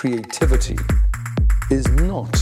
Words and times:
Creativity 0.00 0.78
is 1.70 1.86
not, 1.88 2.34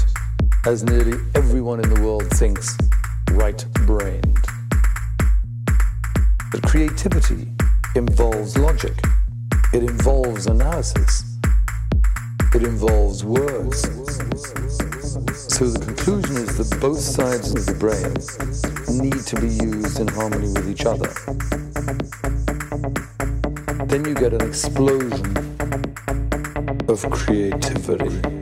as 0.65 0.85
nearly 0.85 1.19
everyone 1.35 1.81
in 1.81 1.93
the 1.93 2.01
world 2.03 2.25
thinks, 2.35 2.79
right 3.33 3.67
brained. 3.85 4.39
But 6.53 6.63
creativity 6.63 7.51
involves 7.97 8.57
logic, 8.57 8.95
it 9.75 9.83
involves 9.83 10.47
analysis, 10.47 11.37
it 12.55 12.63
involves 12.63 13.25
words. 13.25 13.81
So 15.53 15.67
the 15.67 15.83
conclusion 15.85 16.37
is 16.37 16.57
that 16.59 16.79
both 16.81 17.01
sides 17.01 17.51
of 17.57 17.67
the 17.67 17.75
brain 17.75 18.15
need 19.03 19.27
to 19.27 19.41
be 19.41 19.49
used 19.49 19.99
in 19.99 20.07
harmony 20.07 20.47
with 20.47 20.71
each 20.71 20.87
other. 20.87 21.09
Then 23.87 24.05
you 24.05 24.15
get 24.15 24.33
an 24.33 24.43
explosion 24.43 25.48
of 26.89 27.11
creativity. 27.11 28.38